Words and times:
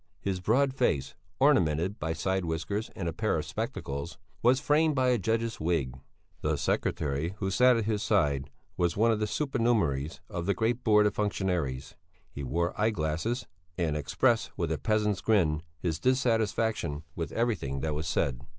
His 0.19 0.39
broad 0.39 0.73
face, 0.73 1.13
ornamented 1.39 1.99
by 1.99 2.13
side 2.13 2.43
whiskers 2.45 2.89
and 2.95 3.07
a 3.07 3.13
pair 3.13 3.37
of 3.37 3.45
spectacles, 3.45 4.17
was 4.41 4.59
framed 4.59 4.95
by 4.95 5.09
a 5.09 5.19
judge's 5.19 5.59
wig. 5.59 5.95
The 6.41 6.57
secretary 6.57 7.35
who 7.37 7.51
sat 7.51 7.77
at 7.77 7.85
his 7.85 8.01
side 8.01 8.49
was 8.77 8.97
one 8.97 9.11
of 9.11 9.19
the 9.19 9.27
supernumeraries 9.27 10.19
of 10.27 10.47
the 10.47 10.55
great 10.55 10.83
Board 10.83 11.05
of 11.05 11.13
Functionaries; 11.13 11.93
he 12.31 12.41
wore 12.43 12.73
eye 12.81 12.89
glasses 12.89 13.45
and 13.77 13.95
expressed 13.95 14.49
with 14.57 14.71
a 14.71 14.79
peasant's 14.79 15.21
grin 15.21 15.61
his 15.77 15.99
dissatisfaction 15.99 17.03
with 17.15 17.31
everything 17.33 17.81
that 17.81 17.93
was 17.93 18.07
said. 18.07 18.41